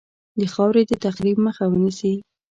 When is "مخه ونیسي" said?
1.45-2.13